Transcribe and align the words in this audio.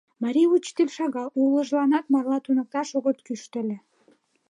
Марий 0.23 0.51
учитель 0.57 0.93
шагал, 0.97 1.29
улыжланат 1.41 2.05
марла 2.13 2.37
туныкташ 2.41 2.89
огыт 2.97 3.17
кӱштӧ 3.25 3.55
ыле. 3.63 3.77